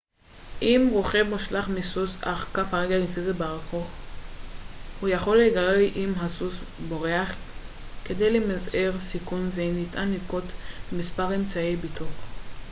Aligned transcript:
אם 0.61 0.87
רוכב 0.91 1.25
מושלך 1.29 1.67
מסוס 1.69 2.17
אך 2.23 2.47
כף 2.53 2.73
רגלו 2.73 3.03
נתפסת 3.03 3.35
בארכוף 3.37 3.87
הוא 5.01 5.09
יכול 5.09 5.37
להיגרר 5.37 5.79
אם 5.95 6.13
הסוס 6.17 6.59
בורח 6.89 7.31
כדי 8.05 8.31
למזער 8.39 8.91
סיכון 9.01 9.49
זה 9.49 9.65
ניתן 9.73 10.07
לנקוט 10.09 10.43
במספר 10.91 11.35
אמצעי 11.35 11.75
בטיחות 11.75 12.07